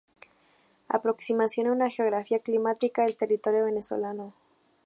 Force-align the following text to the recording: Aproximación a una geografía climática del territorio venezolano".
Aproximación 0.89 1.67
a 1.67 1.73
una 1.73 1.87
geografía 1.91 2.39
climática 2.39 3.03
del 3.03 3.15
territorio 3.17 3.65
venezolano". 3.65 4.33